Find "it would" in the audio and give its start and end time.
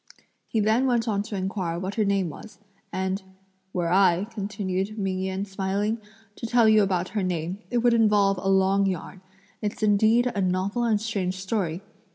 7.69-7.93